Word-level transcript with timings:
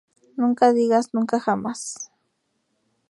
Nunca 0.35 0.73
digas 0.73 1.11
nunca 1.13 1.39
jamás 1.39 2.11